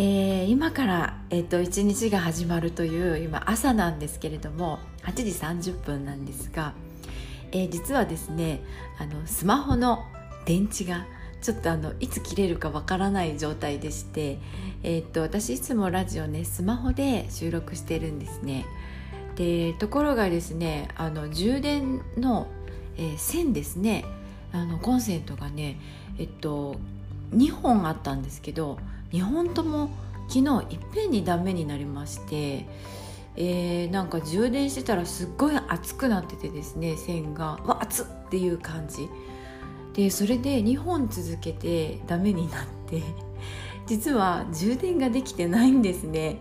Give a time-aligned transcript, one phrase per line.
[0.00, 6.72] えー、今から、えーと、一日が始まるという今朝なんですけれども8時30分なんですが、
[7.50, 8.60] えー、実はですね
[9.00, 10.04] あのスマホの
[10.44, 11.04] 電池が
[11.42, 14.38] ちょっとあのいつ切れるかわからない状態でして、
[14.84, 18.66] えーと、私いつもラジオねスマホで収録してるんですね。
[19.34, 22.46] でところがですねあの充電の、
[22.96, 24.04] えー、線ですね
[24.52, 25.80] あのコンセントがね
[26.20, 26.76] えっと
[27.32, 28.78] 2本あったんですけど
[29.12, 29.90] 2本とも
[30.28, 32.66] 昨日いっぺんにダメになりまして、
[33.36, 37.58] えー、なんか充電してたらすっごい熱くなっててですね線が。
[37.64, 39.08] わ熱っっていう感じ。
[39.94, 43.02] でそれで2本続けてダメになって
[43.86, 46.38] 実は充電ができてないんですね。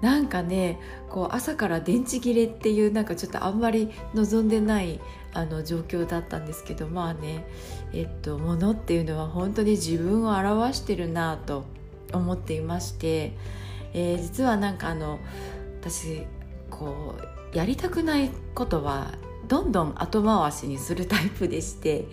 [0.00, 0.78] なんかね
[1.10, 4.98] こう朝から電池切れっていうなんかちょっとあんまり望んでない
[5.34, 7.44] あの状況だったんですけどまあね
[7.92, 11.64] えっと物っていうのは本当に自分を表してるなと
[12.12, 13.32] 思っていまして、
[13.92, 15.18] えー、実はなんかあの
[15.80, 16.22] 私
[16.70, 17.16] こ
[17.54, 19.12] うやりたくないことは
[19.48, 22.06] どんどん後回しにするタイプでして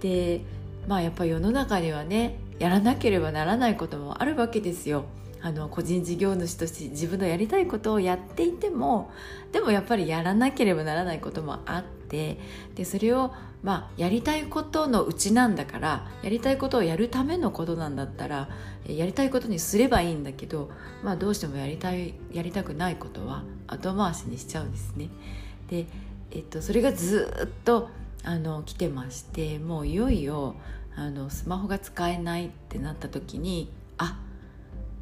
[0.00, 0.42] で
[0.86, 5.04] まあやっぱり世の中にはねやらなければならないこともあるわけですよ。
[5.42, 9.10] あの個人事業主として自分のやりたいことをやっていても
[9.52, 12.38] でもやっぱりやらなければならないこともあって
[12.74, 18.48] でそれをまあやりたいことのうちなんだからやりたいことをやるためのことなんだったら
[18.86, 20.70] やりたいことにすればいいんだけど、
[21.04, 25.08] まあ、どうしてもやりたいやりたくないことは後回しにしちゃうんですね。
[25.68, 25.86] で、
[26.32, 27.88] えっと、それがずっと
[28.24, 30.56] あの来てましてもういよいよ
[30.96, 34.18] あのスマホが使えないってなった時にあ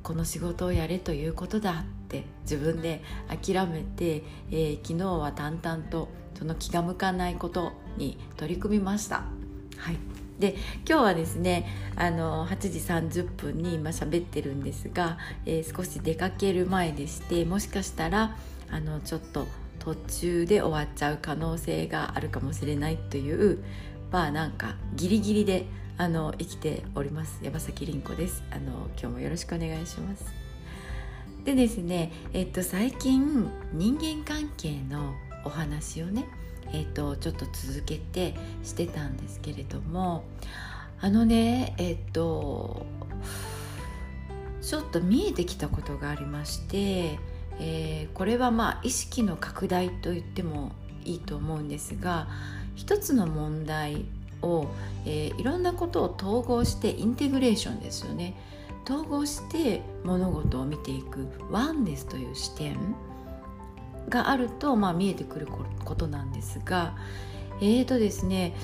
[0.03, 9.25] この仕事をやれということだって自分で諦めて、えー、昨日は淡々とその気が向かないことに取り組みました。
[9.77, 9.97] はい。
[10.39, 10.55] で
[10.89, 11.67] 今日はですね
[11.97, 18.37] あの8時30分に今喋ってるんですが、えー、少し出かける前でしてもしかしたら
[18.71, 19.49] あのちょっと
[19.81, 23.65] 途中で終わっちゃう可能性があるかもしれないという
[24.13, 25.67] まあなんかギリギリで
[25.97, 27.41] あの生きております。
[27.43, 28.45] 山崎凛子です。
[28.53, 30.25] あの今日もよろしくお願いします。
[31.45, 36.27] でですねえっと最近人間関係のお話をね
[36.73, 40.25] えっとちょっと続けてしてたんですけれども
[41.01, 42.87] あのねえっと
[44.61, 47.19] ちょっと見えてきたことがありまして、
[47.59, 50.73] えー、これはまあ意識の拡大と言っても
[51.05, 52.29] いいと思うんですが
[52.75, 54.05] 一つの問題
[54.43, 54.67] を、
[55.07, 58.35] えー、いろんなことを統合してインテグレーションですよね。
[58.85, 62.79] 統合して物事を見ていくワンネスという視点。
[64.09, 66.97] があると、まあ、見えてくることなんですが
[67.61, 68.55] えーとですね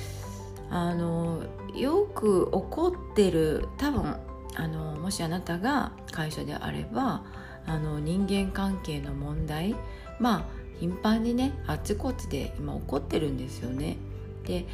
[0.70, 1.42] あの
[1.74, 4.16] よく起こってる多分
[4.56, 7.24] あのもしあなたが会社であれば
[7.66, 9.74] あの人間関係の問題
[10.18, 10.44] まあ
[10.78, 13.96] 頻繁にねあっちこっちで今起こってるんですよね。
[14.44, 14.66] で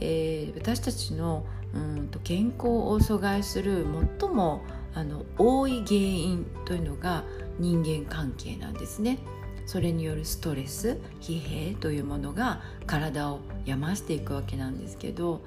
[0.00, 3.86] えー、私たちのうんと健康を阻害する
[4.20, 4.62] 最も
[4.94, 7.24] あの多い原因というのが
[7.58, 9.18] 人間関係なんですね。
[9.66, 15.42] それによるストレス疲弊というものが体を病ましていくわけなんですけど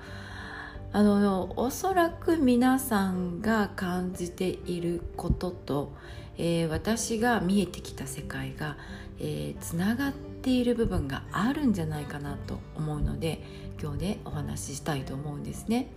[0.93, 5.93] あのおそらく皆さんが感じていることと、
[6.37, 8.77] えー、私が見えてきた世界が、
[9.19, 13.43] えー、つながっている部分があるんじゃないかなと思うので
[13.81, 15.91] 今日ねお話ししたいと思うんですね。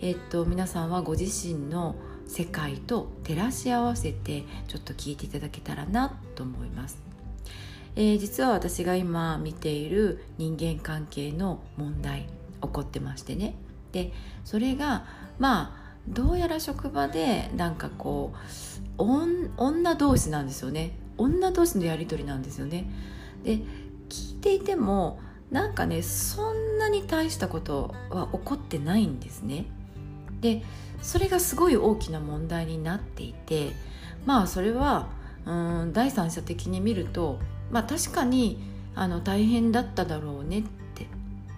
[0.00, 1.94] えっと皆さんはご自身の
[2.26, 7.09] 世界と照らし合わせてちょっと聞いていただけたらなと思います。
[7.96, 12.28] えー、実は私が今見ている人間関係の問題
[12.62, 13.54] 起こってましてね。
[13.92, 14.12] で
[14.44, 15.04] それが
[15.38, 18.32] まあどうやら職場でなんかこ
[18.98, 19.02] う
[19.56, 20.92] 女同士なんですよね。
[21.18, 22.90] 女同士のやり取りなんですよね。
[23.44, 23.58] で
[24.08, 25.20] 聞いていても
[25.50, 29.66] なんかねそんなに大したことは起こってないんですね。
[30.40, 30.62] で
[31.02, 33.72] それがすごい大きな問題になっていて
[34.26, 35.08] まあそれは
[35.44, 35.52] う
[35.86, 37.38] ん第三者的に見ると
[37.70, 38.62] まあ確かに
[38.94, 41.06] あの大変だっただろうねって。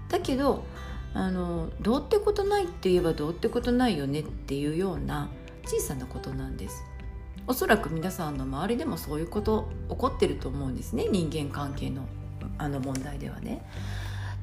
[0.09, 0.64] だけど
[1.14, 5.29] あのどうってことないって言えばどうってことないよねっていうような
[5.64, 6.82] 小さなことなんです。
[7.47, 11.09] おそらく皆さんの周りでもそういうこと起こってると思うんですね。
[11.11, 12.06] 人間関係の
[12.58, 13.65] あの問題ではね。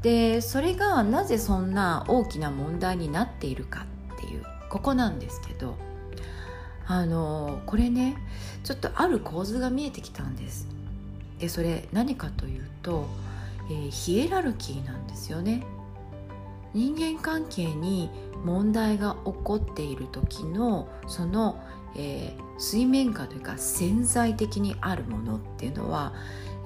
[0.02, 5.76] でそれがなぜそんな大きな問題になっているかっていうここなんですけど
[6.88, 8.16] あのこれね
[8.64, 10.68] ちょっとある構図が見えてきたんです。
[11.40, 13.08] でそれ何かというと、
[13.70, 15.64] えー、ヒエラルキーなんですよね
[16.74, 18.10] 人間関係に
[18.44, 21.60] 問題が起こっている時のその、
[21.96, 26.14] えー、水面下というか潜在的にあるものっていうのは、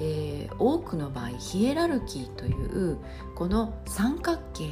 [0.01, 2.97] えー、多くの場合ヒエラルキーという
[3.35, 4.69] この三角形、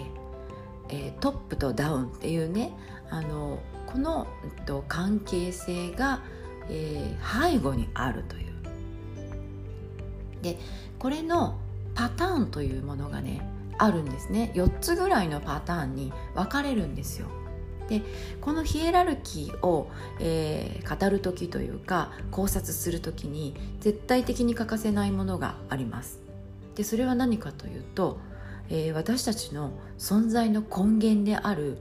[0.89, 2.73] えー、トップとダウンっていうね
[3.09, 4.27] あのこの、
[4.57, 6.21] えっと、関係性が、
[6.69, 8.50] えー、背後にあるという。
[10.41, 10.57] で
[10.99, 11.57] これの
[11.95, 13.41] パターンというものがね
[13.77, 17.27] あるんですね4つぐらいのパターンに分かれるんですよ。
[17.89, 18.01] で
[18.39, 19.91] このヒエラルキーを、
[20.21, 26.19] えー、語る時というか考察する時に絶対的に欠かせないものがあります。
[26.75, 28.19] でそれは何かというと、
[28.69, 31.79] えー、私たちの存在の根源である、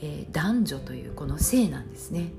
[0.00, 2.32] えー、男女というこの性なんですね。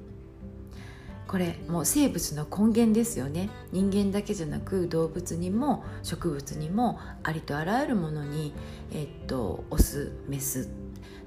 [1.28, 8.54] これもう生物の根源ですよね人間だけじゃなく動物にも植物にもありとあらゆるものに、
[8.92, 10.70] えっと、オスメス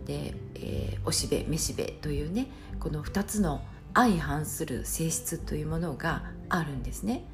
[0.05, 2.49] で、えー、おしべめしべというね
[2.79, 3.63] この2つの
[3.95, 7.25] 相反する性質というものがあるんですね。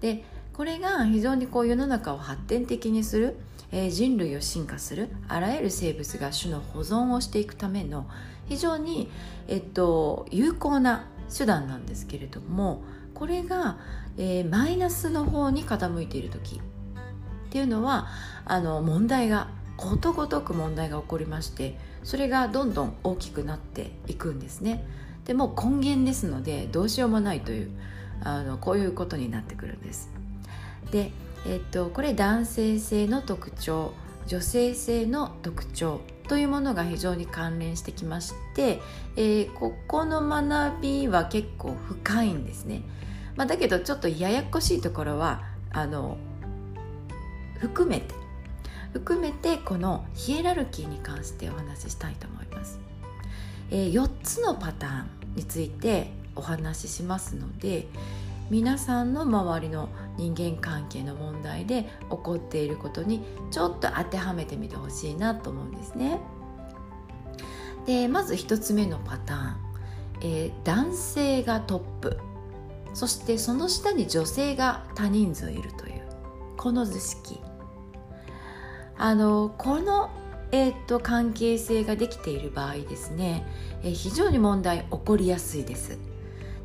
[0.00, 3.36] でこれが非常にこう世の中を発展的にする、
[3.72, 8.06] えー、人類を進化するあらゆる生物が種の保存をしていくための
[8.46, 9.10] 非常に、
[9.48, 12.82] えっと、有効な手段なんですけれども
[13.14, 13.78] これが、
[14.18, 18.08] えー、マイナスの方に傾いている時っていうのは
[18.44, 24.84] あの問題がことごとく問題が起こりましてそれがどんどん大きくなっていくんですね。
[25.24, 27.70] でも根源ですのでどうしようもないという
[28.22, 30.10] あのこういうことになってくるんです。
[30.90, 31.10] で、
[31.46, 33.92] えっと、これ男性性の特徴
[34.26, 38.80] 女性性の特徴というものが非常に関連してきまして、
[39.16, 42.82] えー、ここの学びは結構深いんですね、
[43.36, 45.42] まあ、だけどちょっとややこしいところは
[45.72, 46.16] あの
[47.60, 48.26] 含めて。
[48.96, 52.80] 含めてこのヒエラルキーに関してお話ししたいと思います、
[53.70, 55.06] えー、4つのパターン
[55.36, 57.88] についてお話ししますので
[58.48, 66.20] 皆さんの周りの人間関係の問題で起こっていることにちょっと当てはめてみてほしいなと思うんですね。
[67.86, 69.56] でまず1つ目のパターン、
[70.22, 72.18] えー、男性がトップ。
[72.94, 76.02] そしてその下に女性が多人数いるという。
[76.56, 77.40] この図式。
[78.98, 80.10] あのこの、
[80.52, 83.46] えーと、関係性ができている場合ですね、
[83.82, 85.98] えー、非常に問題起こりやすいです。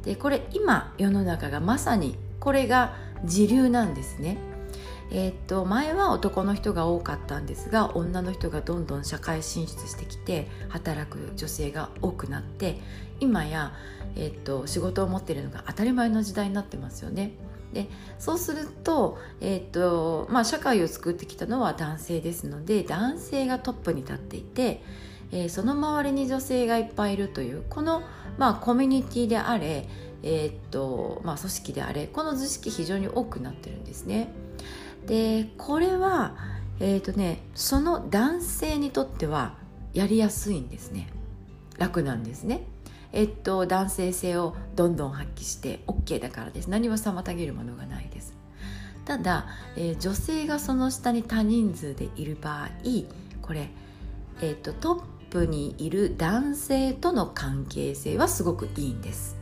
[0.04, 2.96] でこれ今世の中がまさにこれが
[3.26, 4.38] 時流なんですね。
[5.14, 12.80] えー、っと前は男の人が多かったんですが女の人がどんどん社会進出してきて働く女性が多くなって
[13.20, 13.74] 今や、
[14.16, 17.34] えー、っと仕事を持っているのが当たり前の時代になってますよね。
[17.74, 17.88] で
[18.20, 24.84] そうすると,、えーとまあ、社会を作ってきたのは男性ですので男性がトップに立っていて、
[25.32, 28.04] えー、その周りに女性がいっぱいいるというこの、
[28.38, 29.88] まあ、コミュニティであれ
[30.24, 34.32] えー、っとまあ、組織であれこの図式非常に多くなってるんですね。
[35.08, 36.36] でこれは、
[36.80, 39.56] えー、っとね、その男性にとっては
[39.94, 41.08] やりやすいんですね
[41.78, 42.64] 楽なんですね。
[43.14, 48.34] えっと、男性性をどんどん発揮して OK だからです何も妨げるものがないです
[49.04, 52.70] ただ、えー、女性がその下に多人数でいる場合
[53.42, 53.70] これ、
[54.42, 59.41] えっと、トップにいる男性との関係性はすごくいいんです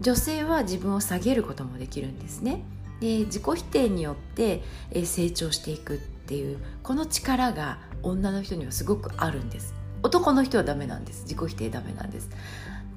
[0.00, 2.62] 女性は自分を下げることもできるんですね。
[3.00, 4.62] で自己否定によって
[5.04, 9.74] 成長していくっていうこの力が女の人にはすごくあるんです。
[10.02, 11.22] 男の人はダメなんです。
[11.22, 12.28] 自己否定ダメなんです。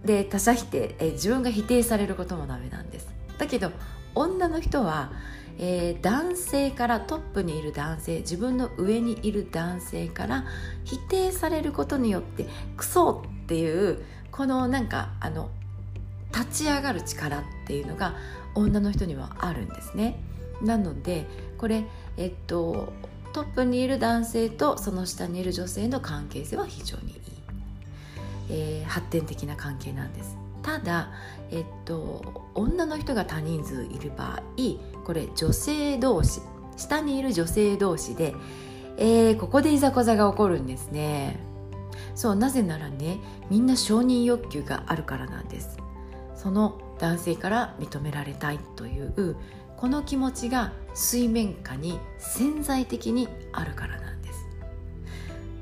[0.06, 3.08] で他者否定え自分が否定されることもダメなんです。
[3.38, 3.72] だけど
[4.14, 5.12] 女の人は、
[5.58, 10.46] えー、男性からトップにいる男性自分の上にいる男性から
[10.84, 15.50] 否定されることによってクソっていうこのなんかあの
[16.34, 18.16] 立ち上がる力っていうのが
[18.56, 20.20] 女の人にはあるんですね。
[20.62, 21.26] なので
[21.58, 21.86] これ
[22.18, 22.94] えっと
[23.34, 27.20] トップにいる男性とその下にいる女性の関係性は非常にいい、
[28.50, 30.38] えー、発展的な関係なんです。
[30.62, 31.10] ただ、
[31.50, 34.42] えっと、女の人が多人数いる場合
[35.04, 36.42] これ女性同士
[36.78, 38.36] 下にいる女性同士で、
[38.98, 41.40] えー、ここでいざこざが起こるんですね。
[42.14, 43.20] そうなぜならね
[43.50, 45.78] みんな承認欲求があるからなんです。
[46.42, 49.36] その男性から認められたいという
[49.78, 54.48] この気持ちが水面下に潜在的にあるからなんです。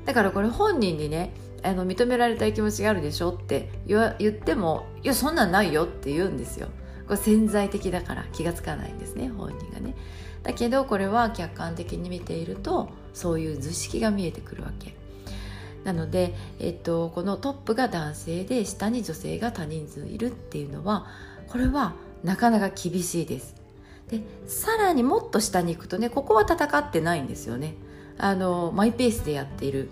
[0.06, 6.68] だからこれ本人にねあの認められたい気持ちがあるでしょって言ってもいやそんなんないよって言うんですよ。
[7.06, 9.94] これ潜在的だから気が付かないんですね本人がね。
[10.42, 14.94] だけどこれは客観的に見ているとそういう図式が見えてくるわけ。
[15.84, 21.06] なので、えっと、このトップが男性で下に女性が多人数いるっていうのは
[21.48, 23.54] これはなかなか厳しいです。
[24.08, 27.74] でさらにもっと下に行くとねここは戦ってないんですよね。
[28.18, 29.90] あのマイペースでやっている。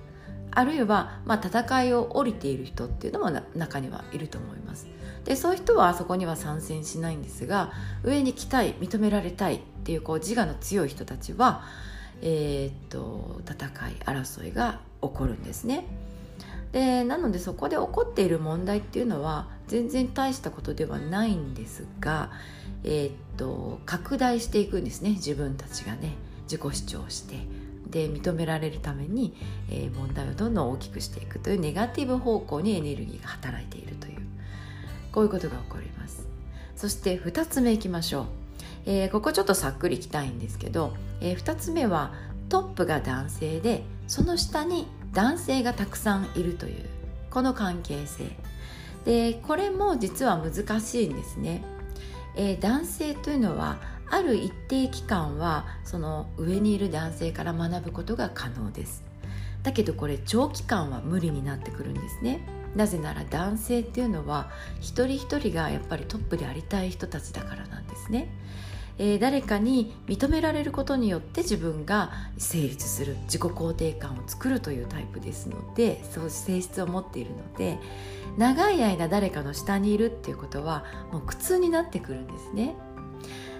[0.50, 4.88] あるいは、まあ、戦いを降りている人っていうのも中にはいると思います。
[5.24, 7.70] でそういう人はそこには参戦しないんですが
[8.02, 11.62] 上に来たい認められたいっていうこう自我の強い人たちは、
[12.22, 15.86] えー、っと戦い争いが起こるんですね。
[16.72, 22.30] でなのでそこで起こっている問題っていうのは全然大したことではないんですが、
[22.84, 26.14] えー、っと拡大していくんですね自分たちがね。
[26.48, 27.36] 自己主張して。
[27.90, 29.34] で認められるために、
[29.70, 34.18] えー、問題をどんどん大きくしていくというネガティブ方向にエネルギーが働いているという
[35.10, 36.26] こういうことが起こります。
[36.76, 38.26] そして2つ目いきましょう、
[38.84, 42.12] えー、ここちょっとさっくりいきたいんですけど、えー、2つ目は
[42.50, 46.84] トップが男性でその下に男性がたくさんいるという
[47.30, 48.24] この関係性。
[49.04, 51.62] でこれも実は難しいんですね、
[52.34, 53.78] えー、男性というのは
[54.10, 59.04] ある一定期間はその上にいる男性から学ぶことが可能です。
[59.62, 62.40] だけどこれ長期間は無理になってくるんですね。
[62.74, 64.50] なぜなら男性っていうのは
[64.80, 68.28] 一人一人がやっぱりトップでありたい人たちだからなんですね。
[68.98, 77.78] えー、誰かに認められることによって自分が成立する自己肯定感を作るというタイプですのでそう性質を持っているので
[78.36, 82.74] 長い間誰かの下にいるっていうことはもう苦痛になってくるんですね。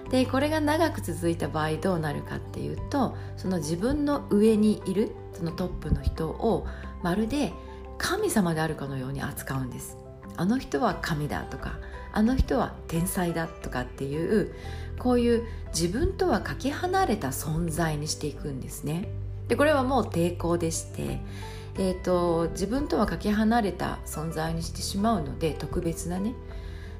[0.09, 6.65] でこれが長く続いた場合どうなるかっていうとその自分の上にいるそのトップの人を
[7.03, 7.53] まるで
[7.99, 9.97] 神様であるかのように扱うんです
[10.39, 11.79] あの人は神だとか
[12.13, 14.53] あの人は天才だとかっていう
[14.97, 15.43] こういう
[15.73, 19.09] 自分とはかけ離れた存在にしていくんですね。
[19.49, 21.19] でこれはもう抵抗でして、
[21.77, 26.33] えーと、自分とはかけ離れた存在にしてしまうので特別なね。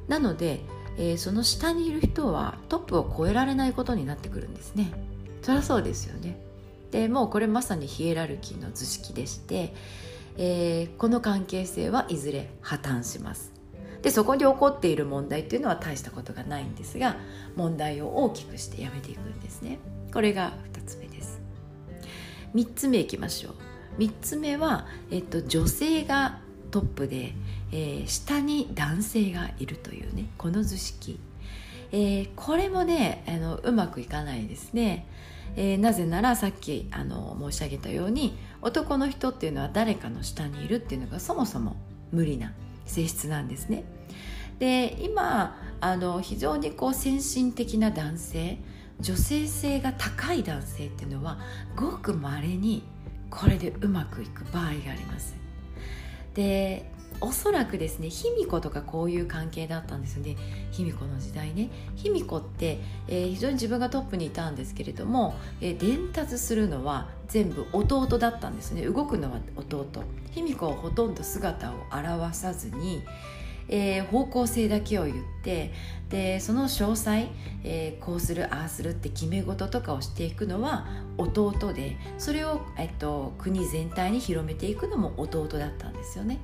[0.09, 0.59] なので、
[0.97, 4.91] えー、その下にいる人はトップを超えられないことになってくるんですね。
[5.41, 6.37] そりゃそうですよね。
[6.91, 9.73] でもうこれまさにヒエラルキーの図式でして、
[10.41, 13.51] えー、この関係性はいずれ破綻します。
[14.01, 17.17] でそこに起こっている問題っていうのは大したことがないんですが
[17.57, 19.79] 問題を大きくしてやめていくんですね。
[20.13, 21.41] これが2つ目です。
[22.55, 23.53] 3つ目いきましょう。
[23.97, 26.39] 3つ目は、えっと、女性が
[26.71, 27.33] トップで、
[27.73, 31.19] えー、下に男性がいるというねこの図式、
[31.91, 35.05] えー、これもねあのうまくいかないですね。
[35.57, 41.75] えー、なぜならさっきあの申し上げたように男の人っていうのは誰かの下にいるっていうのがそもそも
[42.11, 42.53] 無理な
[42.85, 43.83] 性質なんですね。
[44.59, 48.57] で今あの非常にこう先進的な男性
[48.99, 51.39] 女性性が高い男性っていうのは
[51.75, 52.83] ごくまれに
[53.29, 55.35] これでうまくいく場合があります。
[56.33, 60.35] でおそらくですね卑弥呼とかこういう関係だったんですよね。
[60.71, 61.69] 卑弥呼の時代ね。
[61.95, 68.83] 卑弥呼って、えー、非常に自分がトップにいたんですけれども、えー、伝達するのは全部弟だったんですね。
[68.83, 69.87] 動くのは弟。
[70.31, 73.03] 卑弥呼はほとんど姿を現さずに、
[73.69, 75.71] えー、方向性だけを言って
[76.09, 77.27] でその詳細、
[77.63, 86.39] えー、こうするああするって決め事とかをしていくのは弟でそれを、えっと、国全体に広めていくのも弟だったんですよね。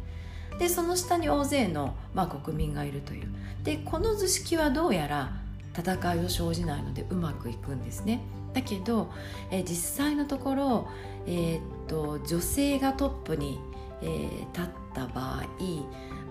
[0.60, 3.28] でその下に大勢の、まあ、国民がいるという。
[3.64, 5.32] でこの図式はどうやら
[5.78, 8.22] 戦いを生じないのでうまくいくんですね。
[8.54, 9.12] だけど、
[9.52, 10.88] え実際のところ、
[11.28, 13.60] えー、っと女性がトップに、
[14.02, 15.46] えー、立った場合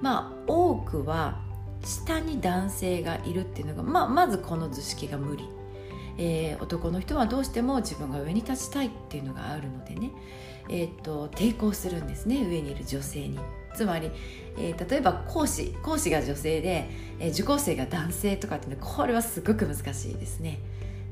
[0.00, 1.40] まあ多くは
[1.84, 5.48] 下に男性がいるっていうのが、まあ、まずこの図式が無理、
[6.16, 10.10] えー、男の人はどうしても自分が上に立ちたいっていうのがあるのでね、
[10.68, 12.46] えー、っと抵抗するんですね。
[12.46, 13.38] 上にいる女性に。
[13.74, 14.10] つまり、
[14.56, 16.88] えー、例えば講師講師が女性で、
[17.18, 20.60] えー、受講生が男性とかっていうのはこれはすごく難しいですね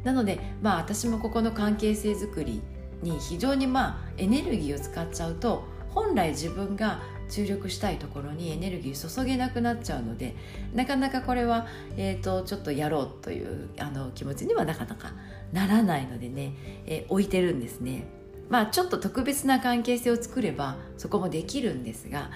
[0.04, 2.62] なのでまあ私もここの関係性づくり
[3.02, 10.37] に非常にまあエネルギーを使っちゃうと本来自分が注力したいところにエネルギー注げなくなっちゃうので
[10.75, 11.66] なかなかこれは、
[11.97, 15.12] えーと、ちょっとやろうというあの気持ちにはなかなか
[15.52, 16.52] ならないのでね、
[16.87, 18.04] えー、置いてるんですね。
[18.52, 22.30] まあちょっと特別な関係性を作ればそこもできるんですが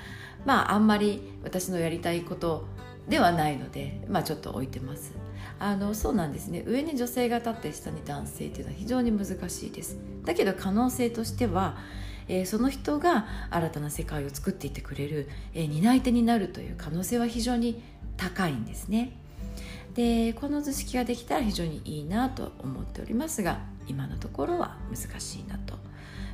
[0.47, 2.67] まああんまり私のやりたいこと
[3.07, 5.13] ではないので、まあ、ちょっと置いてます。
[5.59, 6.65] あのそうなんですね。
[6.67, 9.99] 上に女性が立って下に男性っていうのは非常に難しいです。
[10.25, 11.77] だけど可能性としては、
[12.29, 17.83] えー、その人が新たな世界を作っていってくれる、えー、担い手になるという可能性は非常に
[18.17, 19.13] 高いんですね。
[19.95, 25.77] でこの図式ができたら非常にいいなと思っておりますが今のところは難しいなと。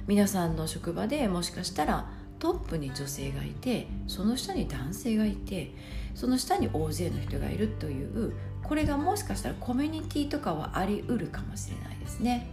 [0.07, 2.07] 皆さんの職場でもしかしたら
[2.39, 5.73] トップに女性がいてその下に男性がいて
[6.15, 12.49] その下に大勢の人がいるというこれがもしかしたらコミュニティとかはありうるかもしれないですね。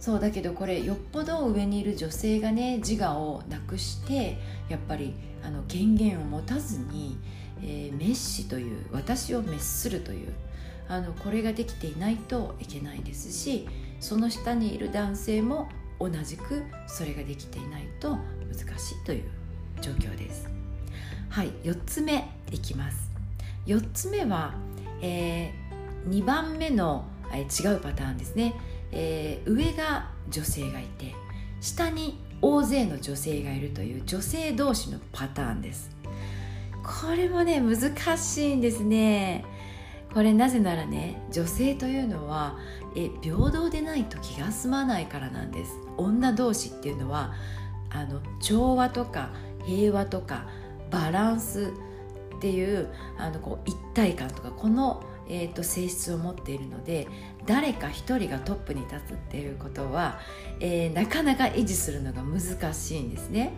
[0.00, 4.38] そうだけどこれよっぽど上にいる女性がね自我をなくして
[4.68, 5.12] やっぱり
[5.42, 7.18] あの権限を持たずに、
[7.60, 10.32] えー、滅視という私を滅するという
[10.88, 13.68] あのこれができていないといけないですし
[14.00, 15.68] その下にいる男性も
[16.00, 18.16] 同じくそれができていないと
[18.50, 19.24] 難しいという
[19.80, 20.48] 状況です。
[21.28, 23.10] はい4つ目いきます。
[23.66, 24.54] 4つ目は、
[25.02, 28.54] えー、2番目の、えー、違うパターンですね、
[28.92, 31.14] えー、上が女性がいて
[31.60, 35.90] 下に大勢の女性がいるという女性同士のパターンです。
[36.82, 39.44] これもね難しいんですね。
[40.14, 42.56] これなぜならね女性というのは
[42.96, 45.87] え平等でないと気が済まないからなんです。
[45.98, 47.34] 女同士っていうのは
[47.90, 49.30] あの調和とか
[49.64, 50.46] 平和とか
[50.90, 51.72] バランス
[52.36, 52.88] っていう
[53.18, 57.08] あのこう一体感とかこの、えーと、性質を持っているので
[57.46, 60.20] 誰か一人がトップに立つっていうことは、
[60.60, 63.52] えー、なかなか維持するのが難しいんですね。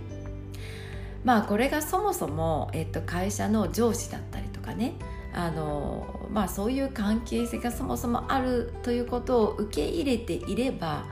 [1.23, 4.95] まあこれがそもそも、えーと会社の上司だったりとかね
[5.35, 11.05] あのまあそういう関係性がそもそもあるということを受け入れていれば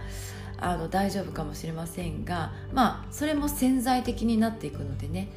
[0.60, 5.30] あの大丈夫かもしれませんがまあそれも潜在的になっていくのでね、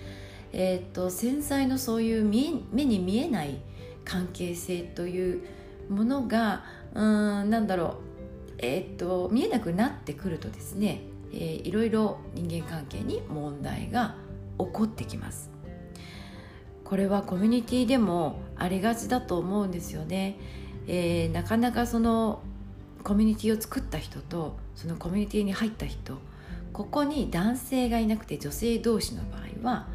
[0.52, 3.60] えーと、潜在のそういう見目に見えない
[4.04, 5.44] 関係性という
[5.90, 14.16] ものがうんなんだろう、えーと、と見えなくなってくるとですね、えー、いろいろ人間関係に問題が
[14.58, 15.52] 起こってきます。
[16.92, 20.38] これはコミュニティでもありがちだと思うんですよね、
[20.88, 22.42] えー、なかなかその
[23.06, 26.18] コミュニティを作った人とそのコミュニティに入った人
[26.74, 29.88] ここに男性がいなくて女性同士の場合は、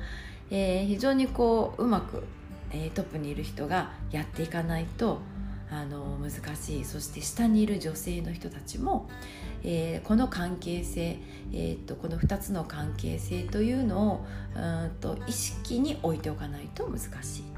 [0.51, 2.22] えー、非常にこううまく、
[2.70, 5.20] えー、トップにいる人がやっていかないと
[5.72, 9.11] あの難しいそして下にいる女性の人たちも、
[9.64, 11.18] えー、この関係性、
[11.53, 17.56] えーと、この2つの関係性というのをうんと意識に置いておかないと難しい。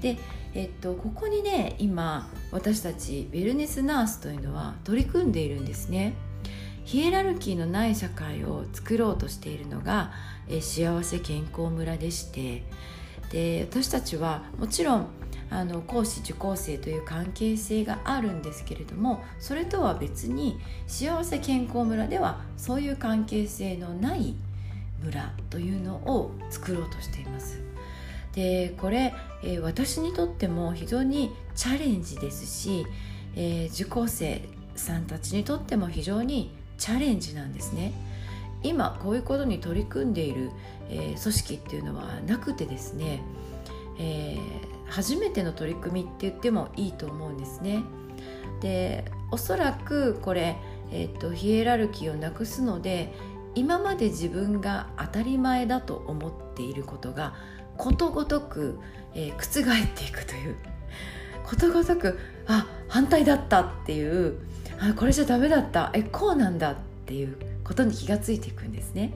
[0.00, 0.18] で、
[0.54, 6.14] えーと、ここにね今私たちウェルネスナースというのは取り組んでいるんですね。
[6.84, 10.12] ヒエラルキーのない社会を作ろうとしているのが、
[10.48, 12.62] え、幸せ健康村でして
[13.32, 15.08] で私たちはもちろん
[15.50, 24.36] あの講師受講生という関係性があるんですけれどもそれとは別に幸せ健康村ではそういう関係性のない
[25.02, 27.65] 村というのを作ろうとしています
[28.36, 32.86] でこれ、えー、私にとっても非常にチャレンジですし、
[33.34, 34.42] えー、受講生
[34.76, 37.92] さんたちにとっても非常にチャレンジなんですね
[38.62, 40.50] 今こういうことに取り組んでいる、
[40.90, 43.22] えー、組織っていうのはなくてですね、
[43.98, 44.38] え、
[44.86, 47.82] 初めての取り組みって言ってもいいと思うんですね。
[48.60, 50.56] でおそらくこれ、
[50.90, 53.12] えーと、ヒエラルキーをなくすので
[53.54, 57.34] 今まで自分が当たり前だと思っていることが
[57.76, 58.78] ことごとく、
[59.14, 60.56] えー、覆っていくという
[61.44, 64.38] ことごとくあ反対だったっていう
[64.78, 69.14] あこれじゃダメだったえこうなんだっていうことに気がついていくんですね。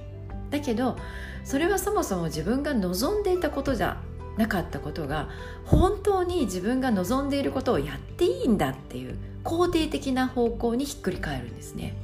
[0.50, 0.96] だけど
[1.44, 4.00] それはそもそも自分が望んでいたことじゃ
[4.36, 5.28] なかったことが
[5.64, 11.96] 本当に自分が望んでいることをやっていいんだっていう肯定的な方向にひっくり返るんですね。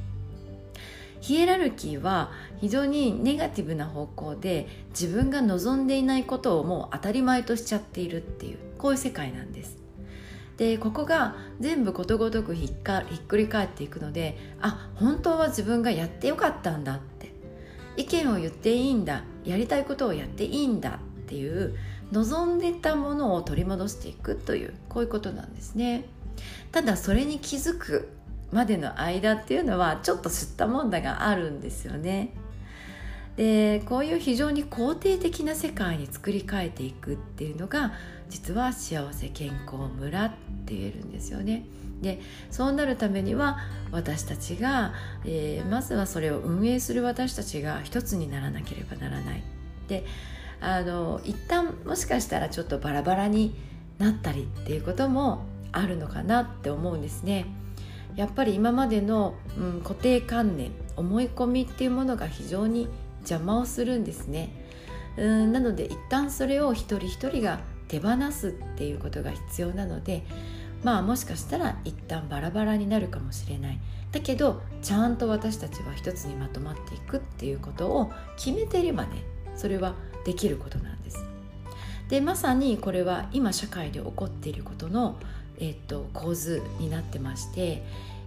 [1.19, 9.77] ヒエラルキーは非常にネガティブな方向で自分が望んでいないことをもう当たり前としちゃっているっていうこういう世界なんです。
[10.57, 17.17] でここが全部ことごとくひっかひっくり返っていくのであ本当は自分がやってよかったんだって。
[17.97, 19.23] 意見を言っていいんだ。
[19.43, 21.75] やりたいことをやっていいんだっていう
[22.11, 26.05] 望んでたものを取り戻していくというこういうことなんですね。
[26.71, 28.09] ただそれに気づく
[28.51, 32.33] までの間っていうのはちょっと吸ったもんだがあるんですよね。
[33.35, 37.93] でこういう非常に肯定的な世界に作り変えていくっていうのが
[38.29, 40.29] 実は幸せ健康村っ
[40.65, 41.65] て言えるんですよね。
[42.01, 42.19] で
[42.51, 43.59] そうなるためには
[43.91, 44.93] 私たちが、
[45.25, 49.43] えー、まずはそれを運営する私たちが一つにならなければならない。
[49.87, 50.05] で
[50.59, 53.55] あの一旦もしかしたらちょっとバラバラに
[53.99, 57.45] なったりっていうこともあるのかなって思うんですね。
[58.17, 64.49] やっぱり今までの、うん、固定観念思い込みっていうものが非常に邪魔をするんですね。
[65.17, 70.23] うんなので一旦それを一人一人が手放すっていうことが必要なので
[70.83, 73.79] まあもしかしたら一旦バラバラになるかもしれない
[74.11, 79.23] だけどちゃんと私たちは一つにまとまっていくっていうことを決めていればね
[79.55, 81.25] それはできることなんです。
[82.09, 85.17] でまさにこれは今社会で起こっていることの、
[85.59, 87.83] え、っと構図になってまして、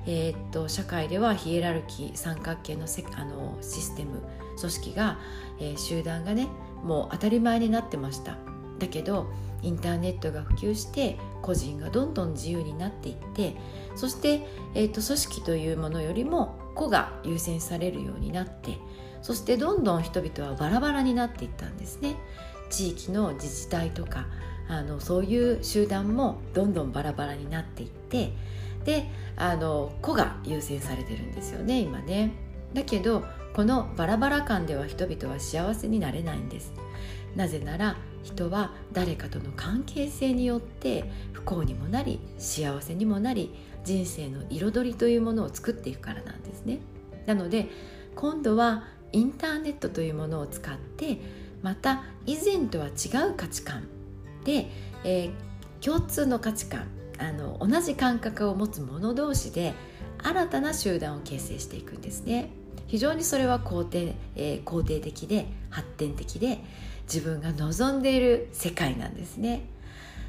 [0.06, 4.22] え、っと社会ではヒエラルキー三角形のせあのシステム
[4.58, 5.18] 組織が、
[5.58, 6.48] えー、集団がね
[6.84, 8.36] もう当たり前になってました。
[8.78, 9.26] だけど
[9.62, 13.54] インターネットが普及して個人がどんどん自由になっていって
[13.94, 18.78] そして、えーと、組織というものよりも個が優先されるようになって
[19.20, 22.16] そしてどんどん人々はバラバラになっていったんですね。
[22.70, 24.26] 地域の自治体とか
[24.70, 28.33] あのそういう集団もどんどんバラバラになっていって
[28.85, 32.30] であの個が優先されてるんですよね今ね。
[32.72, 36.72] だけどこのバラバラ感では人々は幸せになれないんです。
[37.35, 43.52] なぜなら人は誰かとの関係性によって不幸にもなり幸せにもなり
[43.85, 46.78] 人生の彩りというものを作っていくからなんですね。
[47.26, 47.68] なので
[48.14, 51.18] 今度はインターネットというものを使って
[51.61, 53.88] また以前とは違う価値観
[54.44, 54.70] で、
[55.05, 56.87] えー、共通の価値観
[57.18, 59.74] あの同じ感覚を持つ者同士で
[60.22, 62.50] 新たな集団を形成していくんですね
[62.87, 66.59] 非常にそれは肯定,、えー、肯定的で発展的で
[67.05, 69.62] 自分が望んでいる世界なんですね。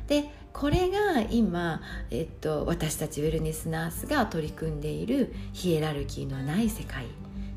[0.08, 7.06] でこれが今、えっと、私たちウェルネスナースが取り組んでいるヒエラルキーのない世界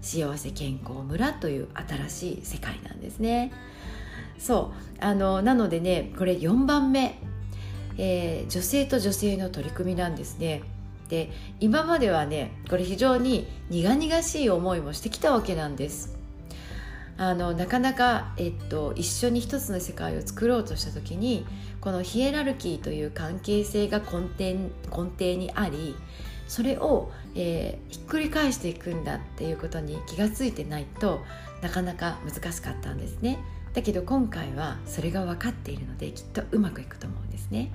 [0.01, 3.53] 幸せ健康村という新しい世界なんですね。
[4.38, 7.18] そうあのなのでねこれ4番目、
[7.99, 10.62] えー、女性と女性の取り組みなんですね。
[11.09, 16.14] で今まではねこれ非常に苦々しい思いもしてきたわけなんです。
[17.16, 21.47] あのなかなか、えっと、一緒に一つの世界を作ろうとした時に
[21.81, 25.94] このヒエラルキーという関係性が根底根底にあり
[26.49, 31.20] それを、えー、ひっくり返していくんだっていうことに気が付いてないと
[31.62, 33.38] なかなか難しかったんですね
[33.75, 37.71] だけど今回はそれが分かっているのできっとうまくいくと思うんですね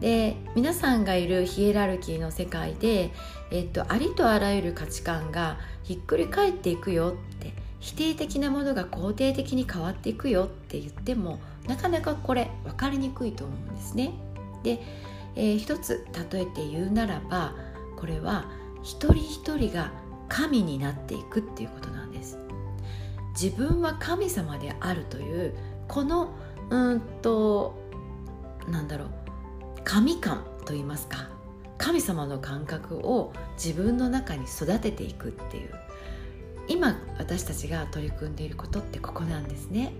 [0.00, 3.10] で皆さんがいるヒエラルキーの世界で、
[3.50, 14.12] えっと、ありとあらゆる価値観がひっくり返っていくよって否定的なものが肯定的に変わっていくよって言ってもなかなかこれ分かりにくいと思うんですね。
[14.62, 14.80] で、
[15.36, 17.54] えー、一つ例えて言うならば
[17.96, 18.46] これは
[18.82, 19.92] 一人一人が
[20.28, 21.97] 神になっていくっていうことなんです。
[23.40, 25.54] 自分は神様であるという
[25.86, 26.34] この
[26.70, 27.78] うんと
[28.68, 29.08] なんだろう
[29.84, 31.30] 神感と言いますか
[31.78, 35.70] 神様の感覚を自分の中に育てていくっていう
[36.66, 39.92] 今私たちが取り組んでいることってここなんですね。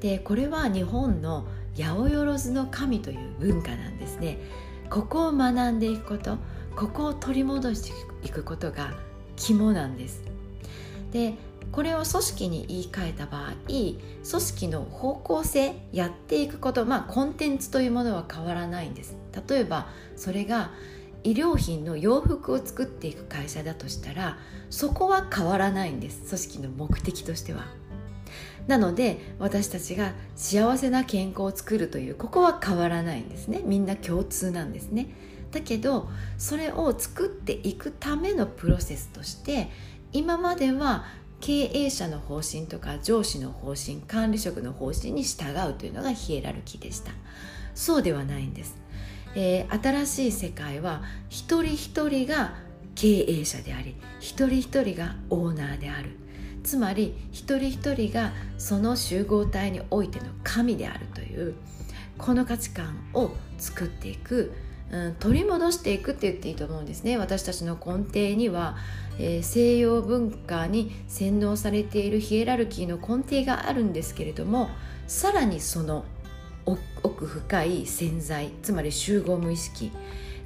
[0.00, 4.38] でこれは日本の八百万の神という文化なんですね。
[4.90, 6.36] ここを学んでいくこと
[6.76, 8.92] ここを取り戻していくことが
[9.36, 10.22] 肝なんです。
[11.10, 11.34] で
[11.72, 19.16] これを組織に言い換えた場合組織の方向性やっていくことまあコンテンツというものは変わらないんです。
[19.48, 20.70] 例えばそれが
[21.22, 24.38] 衣料品の洋服を作っていく会社だとしたら
[24.70, 27.66] そこは変わらないんです組織の目的としては。
[28.66, 33.62] なので私たちが幸せな健康を作るというここは変わらないんですね。
[33.64, 35.08] みんな共通なんですね。
[35.50, 39.70] だけどそれを作っていくためのプロセスとして
[40.12, 41.06] 今までは
[41.40, 47.12] 経営者の方針とか上司の方針管理職の方針に従うというのがヒエラルキーでした。
[47.74, 48.76] そうではないんです。
[49.34, 52.54] えー、新しい世界は一人一人が
[52.94, 56.10] 経営者であり一人一人がオーナーである。
[56.64, 61.54] つまり一人一人がその集合体においての神であるという
[62.18, 64.52] この価値観を作っていく、
[64.90, 67.16] うん、取り戻していくって言っていいと思うんですね。
[67.16, 68.76] 私たちの根底には、
[69.18, 74.70] えー、西洋文化に洗脳されているヒエラルキーの根底があるんですけれども
[75.06, 76.04] さらにその
[77.02, 79.90] 奥深い潜在つまり集合無意識、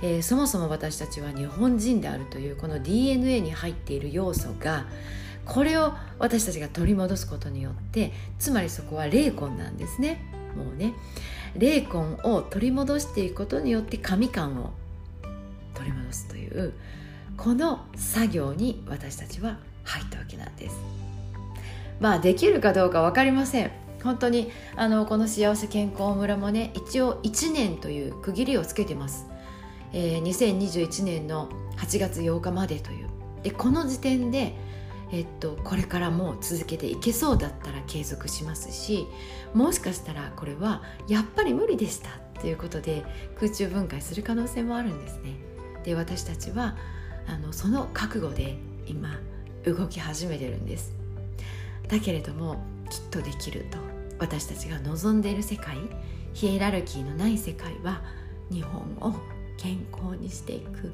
[0.03, 4.87] えー、そもそも私たちは日本人であるというこの DNA に入っている要素が
[5.45, 10.21] これを私たちが取り戻すことによってつまりそこは霊魂なんですね。
[10.57, 10.95] もうね。
[11.57, 14.71] 霊魂を取り戻していくことによって神感を
[15.75, 16.73] 取り戻すという
[17.43, 20.77] この作業に私たちは入ったわけなんです。
[21.99, 23.73] まあできるかどうか分かりません。
[24.05, 29.27] 本当にあのこの幸せ健康村もね一応1年という区切りをつけてます、
[29.93, 33.09] えー、2021年の8月8日までという。
[33.43, 34.55] でこの時点で
[35.11, 39.07] えっと、これからも続けていけそうだったら継続しますし
[39.53, 42.09] もしかしたらこれはやっぱり無理でした
[42.41, 43.05] ということで
[43.39, 45.35] 空中分解する可能性もあるんですね。
[45.85, 46.77] で私たちは
[47.27, 48.57] あのその覚悟で
[48.87, 49.19] 今
[49.65, 50.93] 動き始めてるんです。
[51.89, 53.79] だけれどもきっとできると
[54.19, 55.77] 私たちが望んでいる世界
[56.33, 58.01] ヒエラルキーのない世界は
[58.51, 59.15] 日本を
[59.57, 60.93] 健康にしていく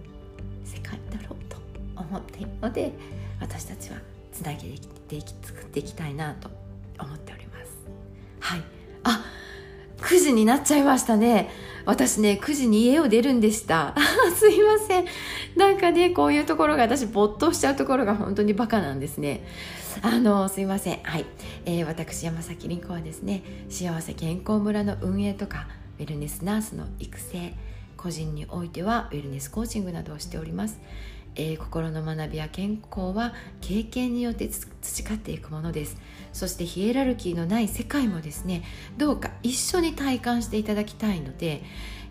[0.64, 1.57] 世界だろうと
[1.97, 2.93] 思っているので
[3.41, 3.99] 私たちは
[4.33, 4.59] つなげ
[5.09, 6.51] ていき作っていきたいなと
[6.99, 7.79] 思っております。
[8.41, 8.62] はい。
[9.05, 9.25] あ
[9.99, 11.51] 9時になっちゃいましたね。
[11.88, 13.94] 私ね9時に家を出るんでした。
[14.37, 15.07] すいません。
[15.57, 19.42] なんかねこういうところが私没頭しちゃうところが本当にバカなんですね。
[20.03, 20.98] あのすいません。
[21.03, 21.24] はい、
[21.64, 25.66] えー、私山崎凛子はですね幸せ健康村の運営とか
[25.98, 27.55] ウェルネスナースの育成
[27.96, 30.79] 個人においてはウェルネスコーチングなどをしております。
[31.35, 35.97] えー、心の学びや健康は経験によって培っていくものです。
[36.33, 38.62] そしてヒエラルキーのない世界もですね
[38.97, 41.62] どうか一緒に体感していただきたいので、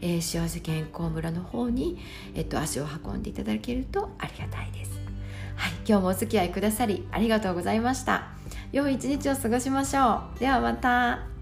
[0.01, 1.99] えー、幸せ健康村の方に、
[2.36, 4.99] えっと、足を運んでいただけるとありがたいです。
[5.56, 8.27] はい今日もお付き合いくださりありがとうございました。
[8.71, 10.39] 良い一日を過ごしましょう。
[10.39, 11.37] ではまた。